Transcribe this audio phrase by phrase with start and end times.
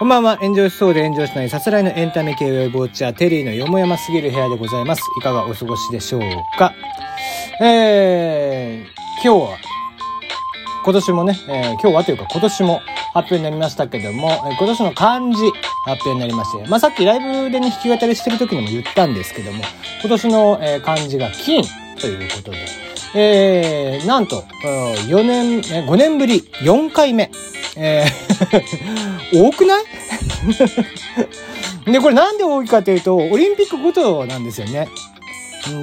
[0.00, 0.38] こんばんは。
[0.38, 5.02] 炎上しそうで炎上しないさすらいのエンタメ系ウェブウォッチャー、テリーのよもやますぎる部屋でございます。
[5.20, 6.22] いかがお過ごしでしょう
[6.58, 6.72] か？
[7.60, 9.58] えー、今日は、
[10.86, 12.80] 今年もね、えー、今日はというか今年も
[13.12, 15.36] 発表になりましたけども、えー、今年の漢字
[15.84, 19.62] 発表になりまして、まあ、さっきライブでね、弾き語りしてる時にも言ったんですけども、
[20.00, 21.62] 今年の、えー、漢字が金
[22.00, 22.56] ということで、
[23.14, 24.44] えー、なんと、
[25.10, 27.30] 4年、5年ぶり4回目。
[27.76, 29.84] えー多くない？
[31.90, 34.88] で、これなんで多いかというと、オリンピックごとなんですよね。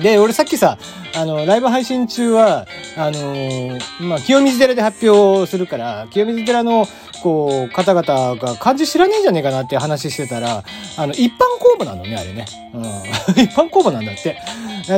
[0.02, 0.78] で、俺さっきさ、
[1.16, 2.66] あの、ライブ配信中は、
[2.98, 6.88] あのー、まあ、清水寺で発表するから、清水寺の、
[7.22, 10.64] こう、方々が漢字知らねえんじゃねえかなって話してたら、
[10.98, 12.46] あの、一般公募なのね、あれね。
[12.74, 12.84] うん。
[13.42, 14.38] 一般公募なんだって。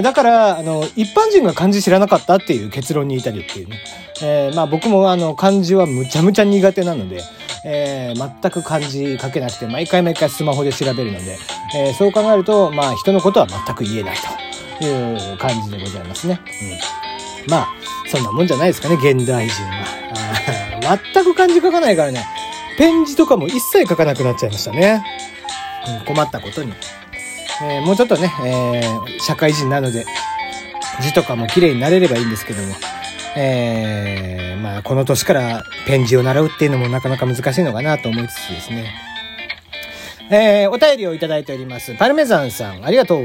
[0.02, 3.80] だから、あの、一般人が漢字知らなかったっていう結論に至るっていうね。
[4.22, 7.22] えー、まあ僕もあの、漢字はむちゃむちゃ苦手なので、
[7.66, 11.38] えー、全く漢字書けなくて、毎回毎回スマホで調べるので、
[11.76, 14.16] えー、そう考えると、まあ人のことは全く言えない
[14.80, 16.40] という感じでございますね。
[17.46, 17.52] うん。
[17.52, 17.68] まあ、
[18.12, 21.00] そんなもんじゃないですかね、現代人は。
[21.14, 22.26] 全く漢字書かないからね、
[22.78, 25.04] ペン字とかも一切書かなくなっちゃいましたね。
[26.00, 26.74] うん、困ったことに。
[27.62, 30.06] えー、もうちょっとね、えー、社会人なので、
[31.02, 32.74] 字とかも綺麗になれればいいんですけども、
[33.36, 38.92] えー、まあ、この年からペン字を習うっていうのもなかなか難しいのかなと思いつつですね。
[40.32, 41.96] えー、お便りをいただいております。
[41.96, 43.24] パルメザンさん、ありがとう。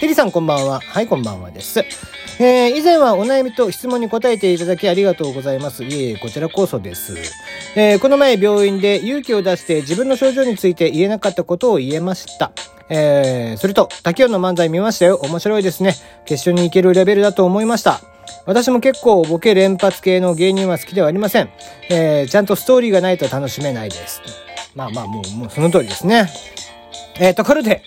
[0.00, 0.80] テリさんこんばんは。
[0.80, 1.80] はい、こんばんはです。
[2.40, 5.84] えー、以前はお悩みと質問に答えていただきありがとうございます。
[5.84, 7.16] いえ、こちらこそです。
[7.76, 12.52] えー、この前病院で勇気を出して自分の症状について言えなかったことを言えました。
[12.90, 15.16] えー、それと、竹雄の漫才見ましたよ。
[15.22, 15.94] 面白いですね。
[16.26, 18.13] 決勝に行けるレベルだと思いました。
[18.46, 21.50] 私も結構ボケ連発系の芸人は好きではありません。
[21.90, 24.20] えー、ちゃんとストーリーがないと楽しめないです。
[24.74, 26.28] まあまあ、もう、もうその通りですね。
[27.18, 27.82] えー、ところで、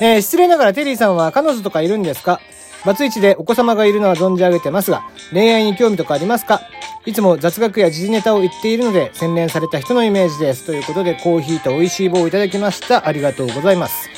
[0.00, 2.40] えー、失礼ながらテリーさんは彼女とかいるんですか？
[2.84, 6.62] バツイチでお子様がいるのは存じ上げてますが、恋愛に興味とかありますか？
[7.06, 10.66] いつも雑学や時事ネタを言っているので、洗練された人のイメージです。
[10.66, 13.06] ということで、コーヒーと美味しい棒をいただきました。
[13.06, 14.08] ありがとうございます。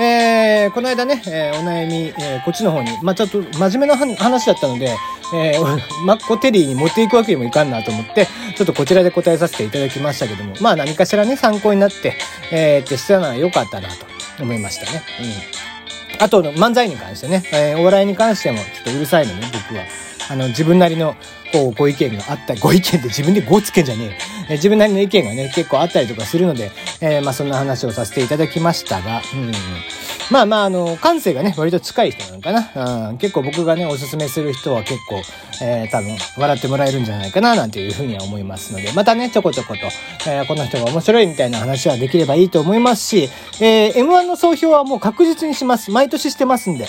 [0.00, 4.96] えー、この間ね、えー、お悩み、えー、こっちの方に、まあ、ちょっと真面目な話だったので、
[5.34, 12.16] えー、マッコテリーに持っていくわけにもいかんなと思って、ちょっとこちらで答えさせていただきましたけども、まあ何かしらね、参考になって、
[12.50, 14.06] えー、ってしたのは良かったなと
[14.42, 15.02] 思いましたね。
[15.20, 16.24] うん。
[16.24, 20.09] あと、漫才に関してね、えー、お笑いに関してもちょっとうるさいのね、僕は。
[20.30, 21.16] あの、自分なりの、
[21.52, 24.12] こう、ご意見があったり、ご意見って自分でごつけんじゃねえよ。
[24.50, 26.70] 自分なりの意見がね、結構あったりとかするので、
[27.00, 29.52] えー、まあそんな話をさせていただきましたが、うん。
[30.30, 33.10] まあまあ、あの、感性がね、割と近い人なのかな。
[33.10, 35.22] うん、結構僕がね、おすすめする人は結構、
[35.60, 39.80] えー、多分、笑ってもらえるんじゃないかな、なんていうふうには思いますので、またね、ちょこちょこと、
[40.30, 43.28] えー、この人が面白いみたいな話はできればいいと思いますし、
[43.60, 45.90] えー、M1 の総評はもう確実にします。
[45.90, 46.86] 毎年してますんで、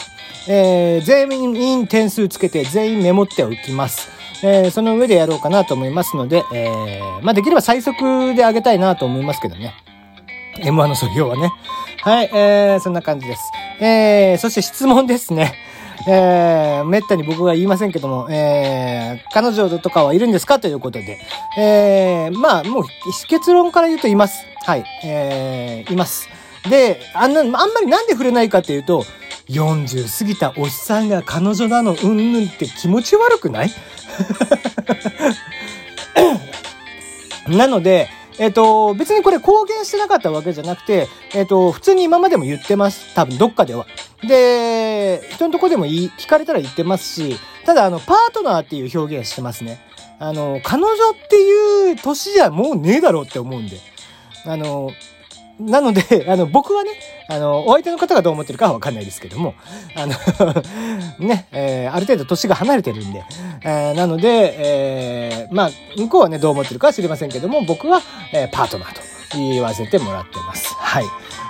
[0.47, 4.09] えー、全員点数つけて全員メモっておきます。
[4.43, 9.73] えー、その上でやろうかなと思いますので、えー、まあ、できれば最速で上げたいなと思いますけどね。
[10.63, 11.51] M1 の総評はね。
[12.03, 13.41] はい、えー、そんな感じです。
[13.79, 15.53] えー、そして質問ですね。
[16.07, 20.59] えー、めったに僕が言いませんけども、えー、彼女とかはいるんですか？
[20.59, 21.19] ということで、
[21.59, 22.83] えー、まあ、もう、
[23.27, 24.43] 結論から言うといます。
[24.65, 26.27] はい、えー、います。
[26.69, 29.05] で、あんな、あんまりなんで触れないかっていうと、
[29.49, 33.71] 40過ぎたおっさんが彼女なの、うんぬんって気持ち悪くない？
[37.47, 38.07] なので、
[38.41, 43.13] えっ、と、別にこれ公言してなかったわけじゃなくて、えっ、と、普通に今までも言ってます。
[43.13, 43.85] 多分、どっかでは。
[44.27, 47.37] で、人のとこでも言い、聞かれたら言ってますし、
[47.67, 49.79] ただ、あの、パートナーっていう表現してますね。
[50.17, 53.77] あの、彼女っていう年じゃもうねえだろうって思うんで。
[54.47, 54.89] あの、
[55.59, 56.91] なので、 あの、僕はね、
[57.27, 59.53] あの、お相手の方がどう思ってるかはわかんないですけども、
[59.95, 60.13] あの
[61.19, 63.23] ね、えー、ある程度年が離れてるんで、
[63.63, 68.01] えー、なので、えー、まあ、向こうはね、どう思ってるかは知りませんけども、僕は、
[68.33, 69.01] えー、パートナーと
[69.37, 70.73] 言わせてもらってます。
[70.77, 71.05] はい。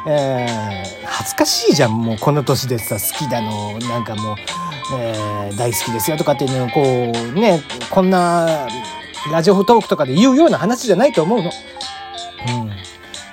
[0.08, 4.36] えー、恥ずかしいじゃん、もうこの年でさ、好きだの、なんかもう、
[4.96, 8.68] えー、大好きですよとかっていうのを、こう、ね、こんな、
[9.30, 11.52] ラジオトークとかで言うような話じゃないと思うの。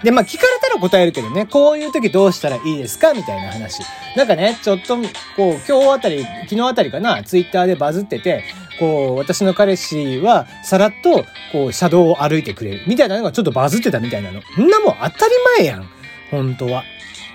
[0.03, 3.81] で、まあ聞かれたら答えるけどね、こういう時どうしたらいいですかみたいな話。
[4.17, 8.45] なんかね、ちょっと、こう、今日あたり、昨日あたりかな、ツイッターでバズってて、
[8.79, 12.85] こう、私の彼氏は、さらっと、こう、車道を歩いてくれる。
[12.87, 14.41] みたいなのがちょっとバズってたみたいなの。
[14.41, 15.89] んなもん当たり前やん。
[16.31, 16.85] 本当は。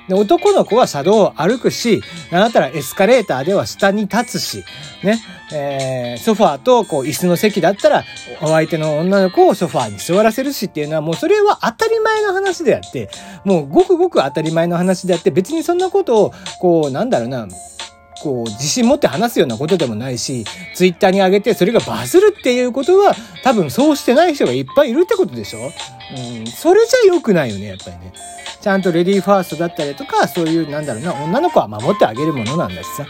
[0.08, 2.02] で、男の子は車道を歩くし、
[2.32, 4.64] なんだったらエスカレーターでは下に立つし、
[5.04, 5.20] ね、
[5.54, 8.04] えー、ソファーとこう椅子の席だったら、
[8.42, 13.10] お相手の女の子をソファーに座らせるしっていうのは、もうそれは当たり前の話であって、
[13.46, 17.48] もうごくごく当たり前の話であって、別にそんなことを、こう、なんだろうな、
[18.22, 20.46] こう、自信持って話すようなことでもないし、
[20.76, 25.60] ツイッターに上げてそれがバズるっていうことは、多分そうしてない人がいっぱいいるってことでしょ？
[25.60, 28.14] うん、それじゃ良くないよね、やっぱりね。
[28.64, 33.06] ちゃんとレディーファーストだったりとか、そういう、なんだろうな、女の子は守ってあげるものなんだしさ。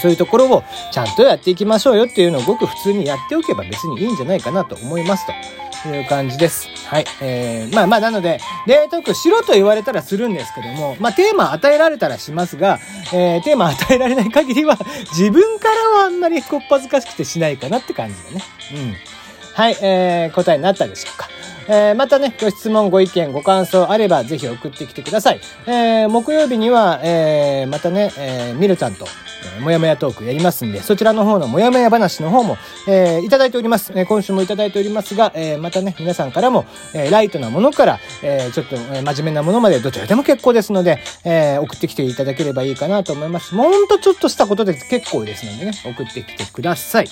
[0.00, 5.26] そういうところをちゃんとやっていきましょうよっていうのをごく普通にやっておけば別にいいんじゃないかなと思います
[5.82, 6.68] という感じです。
[6.86, 7.04] はい。
[7.20, 12.78] えー、まあまあなので、デートクしろと言われたらするんですけども、まあテーマ与えられたらしますが、
[13.12, 14.78] えー、テーマ与えられない限りは
[15.10, 18.42] 自分からはあんまりこっぱずかしくてしないかなって感じだね。
[18.74, 18.94] うん。
[19.54, 21.35] はい、えー、答えになったでしょうか。
[21.68, 25.40] えー、またね、ご質問、ご意見、ご感想あれば、ぜひ送ってきてください。
[25.66, 29.06] えー、木曜日には、えー、またね、えー、ミルちゃんと、
[29.56, 32.56] えー、もやもやトークやりますんで、そちらの方のもやもや話の方も、
[32.88, 33.92] えー、いただいております。
[33.96, 43.54] えー、今週もいただいておりますが、えー、またね、皆さんからも、えー、ライトなものから、えー、ちょっと、えー、真面目なものまで、どちらでも結構ですので、えー、送ってきていただければいいかなと思います。
[43.54, 47.08] もうほんとちょっとしたことで結構ですのでね、送ってきてください。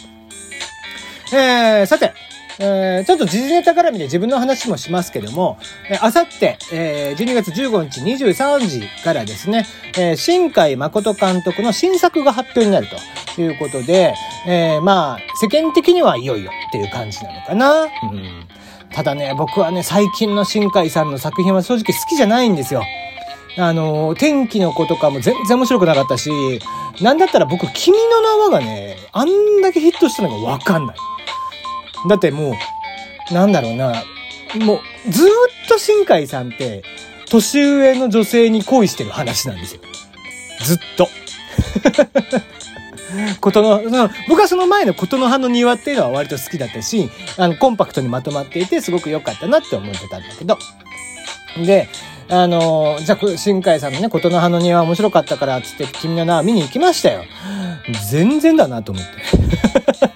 [1.33, 2.13] えー、さて、
[2.59, 5.59] えー、ちょっと時事ネタ絡みで自分の話もしますけども、
[5.91, 9.67] えー、あさって、えー、12月15日23時からですね、
[9.97, 12.87] えー、新海誠監督の新作が発表になる
[13.35, 14.15] ということで、
[14.47, 17.83] えー、まあ、世間的にはいよいよっていう感じなのかな。
[17.83, 17.89] うん。
[18.93, 22.85] ただね、僕はね、最近の新海さんの作品は正直好きじゃないんですよ。
[23.57, 26.31] あの、天気の子とかも全然面白くなかったし、
[27.01, 30.97] なんだったら僕、君の名はがね、あんだけヒットしたのがわかんない。
[32.09, 32.55] だっても
[33.31, 34.05] う、なんだろうな、
[34.61, 35.29] もう、ずっ
[35.69, 36.83] と新海さんって、
[37.31, 39.81] 年上の女性に恋してる話なんですよ。
[40.63, 41.09] ずっと。
[43.41, 50.59] ことの、その、僕はその前のことの葉の庭っていうのは割と好きだったし、あの、コンパクトにまとまっていて、すごく良かったなって思ってたんだけど。
[51.65, 51.89] で、
[52.29, 57.25] あの、じゃあ、新海さんのね、ことの葉の庭面白かったから、つって、君の名は見に行きましたよ。
[58.11, 60.14] 全然だなと思って。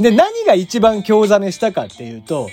[0.00, 2.48] で、何が一番興ざめしたかっていうと、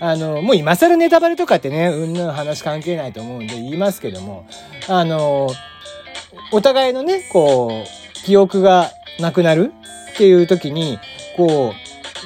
[0.00, 4.46] あの、もう今更ネタバレとかってね、うんぬん話関係ないと思うんで言いますけども、
[4.88, 5.50] あの、
[6.50, 8.90] お互いのね、こう、記憶が
[9.20, 9.72] なくなる
[10.12, 10.98] っていう時に、
[11.36, 11.72] こ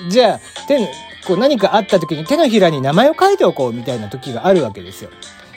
[0.09, 0.79] う、じゃあ、手
[1.27, 5.11] こう何かあった時に手のひらに名前を書いておこうみたいな時があるわけですよ。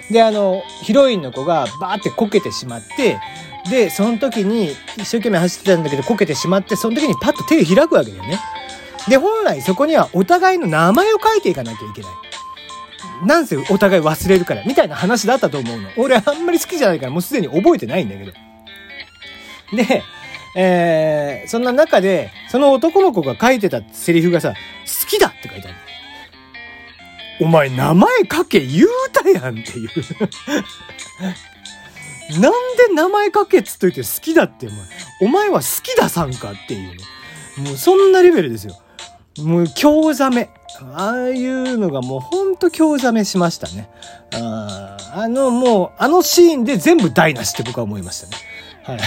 [0.09, 3.19] で、あの、ヒロインの子がバーってこけてしまって、
[3.69, 8.39] で、その時に一生懸命走ってたんだけどこけてしまって、その時にパッと手を開くわけだよね。
[9.09, 12.11] で、本来そこにはお互いの名前を書いていかなきゃいけない。
[13.25, 15.89] なんせお互い忘れるから、みたいな話だったと思うの。
[15.97, 18.31] 俺あんまり好きじゃないからもうすでに覚えてないんだけど。
[19.75, 20.03] で、
[20.55, 24.55] えー、そんな中で、その男の子が書いてたセリフがさ、好
[25.07, 25.77] きだって書いてある。
[27.41, 29.89] お前名前書け言うたやんっていう
[32.41, 34.79] なんで名前書けっつっといて好きだってお前。
[35.21, 36.97] お前は好きださんかっていうね。
[37.57, 38.77] もうそんなレベルですよ。
[39.43, 40.49] もう興ざめ。
[40.93, 43.89] ああいうのがもうほんと興ざめしましたね。
[44.31, 48.37] あのもう、あのシーンで全部台無しって僕は思いましたね。
[48.83, 48.99] はい。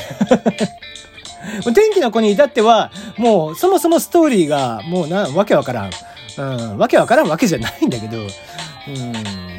[1.75, 5.91] 天気の子に至っては、もうそもそもストーリーがもうな、わけわからん。
[6.39, 8.29] うん、わけわからんわけじゃないんだけど、うん、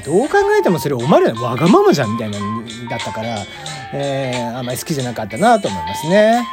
[0.03, 2.39] どう考えてもそれお前らわがままじゃんみたいな
[2.89, 3.37] だったから、
[3.93, 6.47] えー、あんまり好きじゃなかったなと思いますね。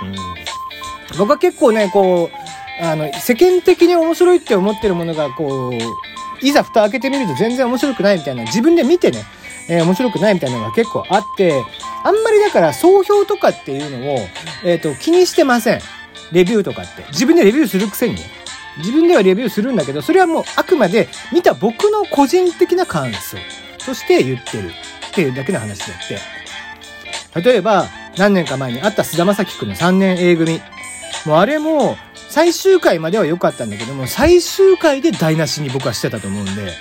[1.11, 2.40] うん、僕は結構ね、こう、
[2.81, 5.75] あの、世間的に面白いって思ってるものが、こう、
[6.47, 9.25] いざ蓋開けてみると全然面白くないみたいな、自分で見てね、
[9.69, 11.63] えー、面白くないみたいなのが結構あって、
[12.03, 14.19] あんまりだから総評とかっていうのを、
[14.65, 15.81] えっ、ー、と、気にしてません。
[16.33, 17.05] レビューとかって。
[17.09, 18.23] 自分でレビューするくせにね。
[18.79, 23.37] 自分ではレビューするんだけど、それはもうあくまで見た僕の個人的な感想
[23.85, 24.71] として言ってる
[25.11, 27.51] っていうだけの話であって。
[27.51, 30.61] 例えば、何年か前にあった菅田将暉くんの3年 A 組。
[31.27, 31.97] もうあれも、
[32.31, 36.73] 最終回までは良かったんだけども、最終回で台無しに僕はしてたと思うんで、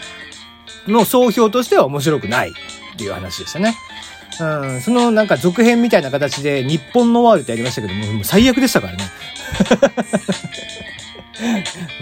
[0.88, 2.54] の総評としては面白くないっ
[2.98, 3.76] ていう話でしたね。
[4.40, 9.04] うん、そのなんか続編みたいな形で日本のワールってやりましたけども、もう最悪でしたからね。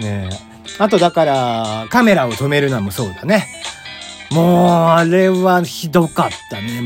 [0.00, 0.48] ねえ。
[0.78, 3.48] あとだから、カメラを止めるのもそうだね。
[4.30, 6.82] もう、あれはひどかったね。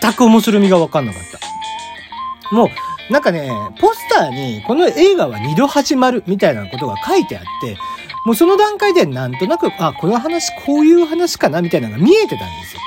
[0.00, 2.54] 全く面白みがわかんなかった。
[2.54, 2.68] もう、
[3.10, 7.76] なんかね、ポスターにこの映画は二度始まるみたいなことが書いてあって、
[8.24, 12.80] もうその段階でなんとなく、あ、この話、こういう話かなみたいなのが見えてたんですよ。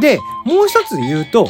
[0.00, 1.44] で、もう一つ言うと、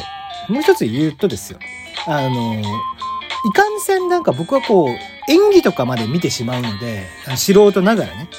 [0.47, 1.59] もう一つ言うとですよ。
[2.05, 4.87] あの、いかんせんなんか僕はこう、
[5.31, 8.29] 演技とかまで見てしまうので、素人ながらね。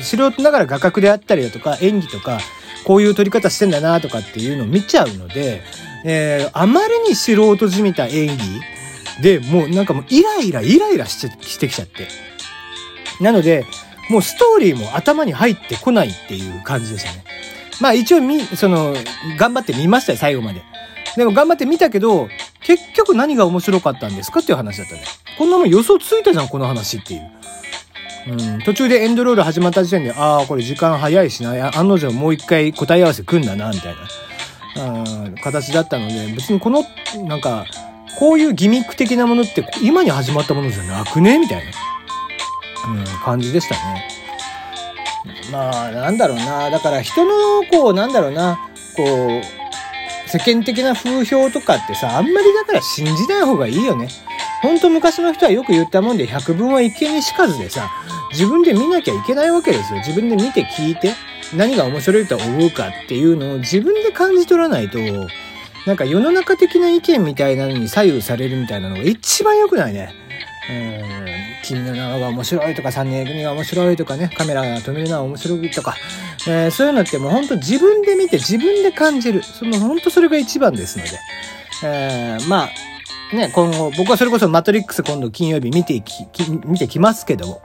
[0.00, 2.38] 素人ながら画角であったりだとか、演技とか、
[2.84, 5.62] こういう撮り方してんだなとかっていうのを見ちゃうので、
[6.08, 8.60] えー、あまりに素人じみた演技
[9.20, 12.06] で、もうなんかもうイライライライラしてきちゃって。
[13.20, 13.64] なので、
[14.08, 17.24] もうストーリーも頭に入ってこないっていう感じでしたね。
[17.80, 18.94] まあ一応み、その、
[19.36, 20.62] 頑張って見ましたよ、最後まで。
[21.16, 22.28] でも頑張って見たけど、
[22.62, 25.02] 結局何が面白かったんですかっていう話だったね。
[25.36, 27.22] こんなもん予想ついたじゃん、この話っていう。
[28.28, 33.94] うん、途中でエンドロール始まった時点で、ああ、これ時間早いしな、案の定もう一回答え合わせ来んだな、みたい
[34.76, 36.84] な、形だったので、別にこの、
[37.24, 37.66] なんか、
[38.18, 41.38] こういうギミック的なものって今に始まったものじゃなくね？
[41.38, 41.64] みたいな、
[42.90, 44.08] うん、感じでしたね。
[45.52, 46.70] まあ、なんだろうな。
[46.70, 48.58] だから人の、こう、なんだろうな、
[48.96, 54.08] こう、世間的な風評とかってさ、あんまりだから信じない方がいいよね。
[54.62, 57.90] ほんと昔の人はよく言ったもんで、百聞は一見にしかずでさ、
[58.32, 59.98] 自分で見なきゃいけないわけですよ。
[59.98, 61.12] 自分で見て聞いて、
[61.54, 64.98] 何が面白いと思うかっていうのを自分で感じ取らないと、
[65.86, 70.12] なんか世の中的な意見みたいなのに左右されるみたいなのが一番良くないね。
[70.68, 71.04] うん、
[71.62, 75.94] 君の名は面白いとか、三年組が面白いとかね、カメラを止めるなは面白いとか、
[76.48, 79.44] えー、そういうのってもう本当自分で見て自分で感じる。
[79.44, 81.10] その本当それが一番ですので。
[81.84, 86.26] えー、まあ、ね、今後、僕はそれこそマトリックス今度金曜日見てき、
[86.64, 87.62] 見てきますけども、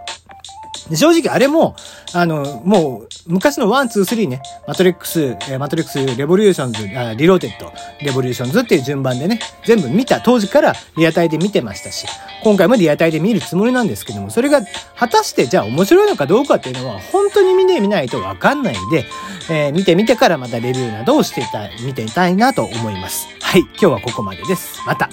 [0.98, 1.76] 正直あれも、
[2.14, 7.72] あの、もう、昔の1、2、3ね、マトリックス、えマトリックス、レボリューションズ、あリローデッド、
[8.02, 12.06] レボリューションズっていう順番でね、全部見た当時からリアタイで見てましたし、
[12.44, 14.62] 今回もリアタイで見るつもりなんですけども、それが
[14.98, 19.06] 果たしてじゃあ面白いのかどうかっていうのは、本当に見てみないとわかんないんで、
[19.50, 23.28] えー、見てみてからまたレビューなどをしていた、見ていたいなと思います。
[23.42, 24.82] はい、今日はここまでです。
[24.86, 25.10] また。